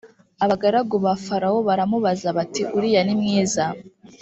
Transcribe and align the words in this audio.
abagaragu 0.43 0.95
ba 1.03 1.13
farawo 1.25 1.59
baramubaza 1.67 2.27
bati 2.37 2.61
uriya 2.77 3.01
nimwiza 3.03 3.63